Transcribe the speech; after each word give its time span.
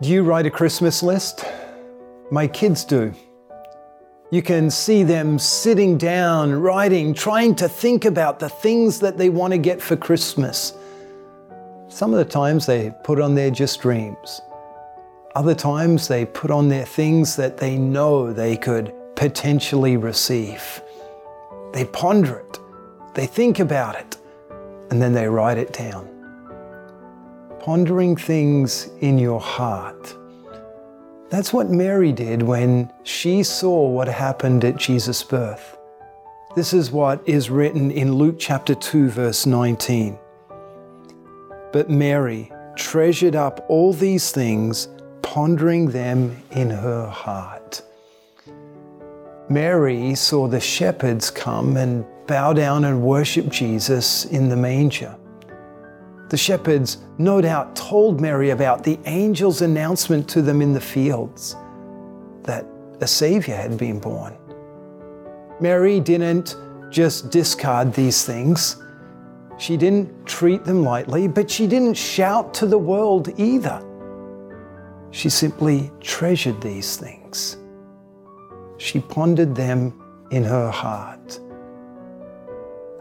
Do 0.00 0.10
you 0.10 0.22
write 0.22 0.46
a 0.46 0.50
Christmas 0.50 1.02
list? 1.02 1.44
My 2.30 2.46
kids 2.46 2.84
do. 2.84 3.12
You 4.30 4.42
can 4.42 4.70
see 4.70 5.02
them 5.02 5.40
sitting 5.40 5.98
down, 5.98 6.52
writing, 6.52 7.12
trying 7.12 7.56
to 7.56 7.68
think 7.68 8.04
about 8.04 8.38
the 8.38 8.48
things 8.48 9.00
that 9.00 9.18
they 9.18 9.28
want 9.28 9.54
to 9.54 9.58
get 9.58 9.82
for 9.82 9.96
Christmas. 9.96 10.72
Some 11.88 12.12
of 12.14 12.18
the 12.18 12.24
times 12.24 12.64
they 12.64 12.94
put 13.02 13.20
on 13.20 13.34
their 13.34 13.50
just 13.50 13.80
dreams. 13.80 14.40
Other 15.34 15.54
times 15.56 16.06
they 16.06 16.26
put 16.26 16.52
on 16.52 16.68
their 16.68 16.86
things 16.86 17.34
that 17.34 17.56
they 17.56 17.76
know 17.76 18.32
they 18.32 18.56
could 18.56 18.94
potentially 19.16 19.96
receive. 19.96 20.80
They 21.72 21.86
ponder 21.86 22.38
it, 22.38 22.58
they 23.14 23.26
think 23.26 23.58
about 23.58 23.96
it, 23.96 24.16
and 24.90 25.02
then 25.02 25.12
they 25.12 25.26
write 25.26 25.58
it 25.58 25.72
down 25.72 26.17
pondering 27.68 28.16
things 28.16 28.88
in 29.00 29.18
your 29.18 29.38
heart. 29.38 30.16
That's 31.28 31.52
what 31.52 31.68
Mary 31.68 32.12
did 32.12 32.40
when 32.40 32.90
she 33.02 33.42
saw 33.42 33.86
what 33.90 34.08
happened 34.08 34.64
at 34.64 34.78
Jesus' 34.78 35.22
birth. 35.22 35.76
This 36.56 36.72
is 36.72 36.90
what 36.90 37.20
is 37.28 37.50
written 37.50 37.90
in 37.90 38.14
Luke 38.14 38.36
chapter 38.38 38.74
2, 38.74 39.10
verse 39.10 39.44
19. 39.44 40.18
But 41.70 41.90
Mary 41.90 42.50
treasured 42.74 43.36
up 43.36 43.66
all 43.68 43.92
these 43.92 44.30
things, 44.30 44.88
pondering 45.20 45.90
them 45.90 46.42
in 46.52 46.70
her 46.70 47.06
heart. 47.06 47.82
Mary 49.50 50.14
saw 50.14 50.48
the 50.48 50.58
shepherds 50.58 51.30
come 51.30 51.76
and 51.76 52.06
bow 52.26 52.54
down 52.54 52.86
and 52.86 53.02
worship 53.02 53.50
Jesus 53.50 54.24
in 54.24 54.48
the 54.48 54.56
manger. 54.56 55.14
The 56.28 56.36
shepherds 56.36 56.98
no 57.16 57.40
doubt 57.40 57.74
told 57.74 58.20
Mary 58.20 58.50
about 58.50 58.84
the 58.84 58.98
angel's 59.06 59.62
announcement 59.62 60.28
to 60.30 60.42
them 60.42 60.60
in 60.60 60.74
the 60.74 60.80
fields 60.80 61.56
that 62.42 62.66
a 63.00 63.06
Savior 63.06 63.56
had 63.56 63.78
been 63.78 63.98
born. 63.98 64.36
Mary 65.60 66.00
didn't 66.00 66.56
just 66.90 67.30
discard 67.30 67.94
these 67.94 68.24
things. 68.24 68.82
She 69.58 69.76
didn't 69.76 70.26
treat 70.26 70.64
them 70.64 70.84
lightly, 70.84 71.28
but 71.28 71.50
she 71.50 71.66
didn't 71.66 71.94
shout 71.94 72.52
to 72.54 72.66
the 72.66 72.78
world 72.78 73.28
either. 73.38 73.82
She 75.10 75.30
simply 75.30 75.90
treasured 76.00 76.60
these 76.60 76.96
things. 76.96 77.56
She 78.76 79.00
pondered 79.00 79.54
them 79.54 79.98
in 80.30 80.44
her 80.44 80.70
heart. 80.70 81.40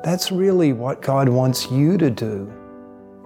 That's 0.03 0.31
really 0.31 0.72
what 0.72 1.02
God 1.02 1.28
wants 1.28 1.69
you 1.69 1.97
to 1.97 2.09
do 2.09 2.52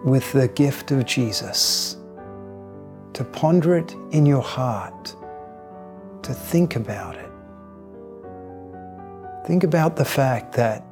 with 0.03 0.31
the 0.31 0.47
gift 0.47 0.91
of 0.91 1.05
Jesus, 1.05 1.97
to 3.13 3.23
ponder 3.23 3.77
it 3.77 3.95
in 4.11 4.25
your 4.25 4.41
heart, 4.41 5.15
to 6.23 6.33
think 6.33 6.75
about 6.75 7.15
it. 7.15 7.29
Think 9.45 9.63
about 9.63 9.95
the 9.95 10.05
fact 10.05 10.53
that 10.53 10.85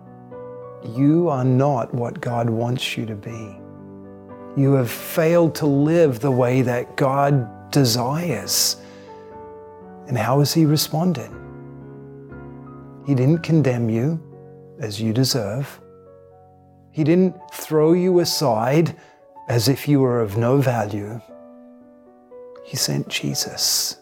you 0.83 1.29
are 1.29 1.43
not 1.43 1.93
what 1.93 2.19
God 2.21 2.49
wants 2.49 2.97
you 2.97 3.05
to 3.05 3.15
be. 3.15 3.59
You 4.55 4.73
have 4.73 4.89
failed 4.89 5.55
to 5.55 5.65
live 5.65 6.19
the 6.19 6.31
way 6.31 6.61
that 6.61 6.97
God 6.97 7.71
desires. 7.71 8.77
And 10.07 10.17
how 10.17 10.39
has 10.39 10.53
He 10.53 10.65
responded? 10.65 11.29
He 13.05 13.15
didn't 13.15 13.39
condemn 13.39 13.89
you 13.89 14.19
as 14.79 15.01
you 15.01 15.13
deserve. 15.13 15.79
He 16.99 17.05
didn't 17.05 17.37
throw 17.53 17.93
you 17.93 18.19
aside 18.19 18.93
as 19.47 19.69
if 19.69 19.87
you 19.87 20.01
were 20.01 20.19
of 20.19 20.35
no 20.35 20.57
value. 20.57 21.21
He 22.65 22.75
sent 22.75 23.07
Jesus. 23.07 24.01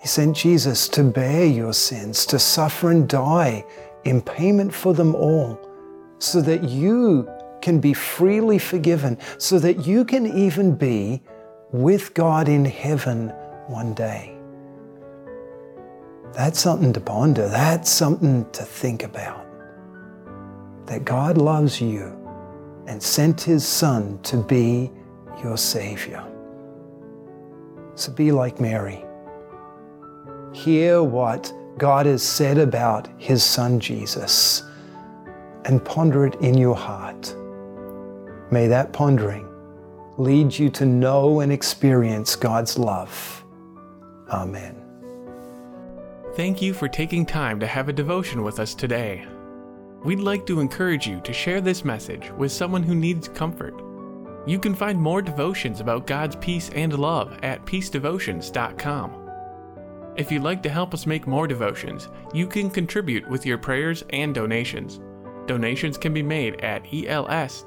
He 0.00 0.08
sent 0.08 0.36
Jesus 0.36 0.88
to 0.88 1.04
bear 1.04 1.46
your 1.46 1.72
sins, 1.72 2.26
to 2.26 2.40
suffer 2.40 2.90
and 2.90 3.08
die 3.08 3.64
in 4.02 4.22
payment 4.22 4.74
for 4.74 4.92
them 4.92 5.14
all, 5.14 5.56
so 6.18 6.40
that 6.40 6.64
you 6.64 7.30
can 7.62 7.78
be 7.78 7.94
freely 7.94 8.58
forgiven, 8.58 9.16
so 9.38 9.60
that 9.60 9.86
you 9.86 10.04
can 10.04 10.26
even 10.26 10.74
be 10.74 11.22
with 11.70 12.12
God 12.12 12.48
in 12.48 12.64
heaven 12.64 13.28
one 13.68 13.94
day. 13.94 14.36
That's 16.32 16.58
something 16.58 16.92
to 16.92 17.00
ponder. 17.00 17.48
That's 17.48 17.88
something 17.88 18.50
to 18.50 18.64
think 18.64 19.04
about 19.04 19.43
that 20.86 21.04
God 21.04 21.38
loves 21.38 21.80
you 21.80 22.16
and 22.86 23.02
sent 23.02 23.40
His 23.40 23.66
Son 23.66 24.18
to 24.22 24.36
be 24.36 24.90
your 25.42 25.56
Savior. 25.56 26.24
So 27.94 28.12
be 28.12 28.32
like 28.32 28.60
Mary. 28.60 29.04
Hear 30.52 31.02
what 31.02 31.52
God 31.78 32.06
has 32.06 32.22
said 32.22 32.58
about 32.58 33.08
His 33.18 33.42
Son 33.42 33.80
Jesus 33.80 34.62
and 35.64 35.84
ponder 35.84 36.26
it 36.26 36.34
in 36.36 36.56
your 36.56 36.76
heart. 36.76 37.34
May 38.50 38.66
that 38.66 38.92
pondering 38.92 39.48
lead 40.16 40.56
you 40.56 40.70
to 40.70 40.86
know 40.86 41.40
and 41.40 41.50
experience 41.50 42.36
God's 42.36 42.78
love. 42.78 43.44
Amen. 44.30 44.80
Thank 46.34 46.60
you 46.60 46.74
for 46.74 46.88
taking 46.88 47.24
time 47.24 47.58
to 47.60 47.66
have 47.66 47.88
a 47.88 47.92
devotion 47.92 48.42
with 48.42 48.60
us 48.60 48.74
today 48.74 49.26
we'd 50.04 50.20
like 50.20 50.46
to 50.46 50.60
encourage 50.60 51.06
you 51.06 51.20
to 51.22 51.32
share 51.32 51.60
this 51.60 51.84
message 51.84 52.30
with 52.36 52.52
someone 52.52 52.82
who 52.82 52.94
needs 52.94 53.28
comfort. 53.28 53.74
You 54.46 54.58
can 54.58 54.74
find 54.74 55.00
more 55.00 55.22
devotions 55.22 55.80
about 55.80 56.06
God's 56.06 56.36
peace 56.36 56.70
and 56.74 56.92
love 56.98 57.38
at 57.42 57.64
peacedevotions.com. 57.64 59.20
If 60.16 60.30
you'd 60.30 60.42
like 60.42 60.62
to 60.62 60.68
help 60.68 60.94
us 60.94 61.06
make 61.06 61.26
more 61.26 61.48
devotions, 61.48 62.08
you 62.32 62.46
can 62.46 62.70
contribute 62.70 63.28
with 63.28 63.44
your 63.46 63.58
prayers 63.58 64.04
and 64.10 64.34
donations. 64.34 65.00
Donations 65.46 65.98
can 65.98 66.12
be 66.14 66.22
made 66.22 66.60
at 66.60 66.84
els.org/donate. 66.92 67.64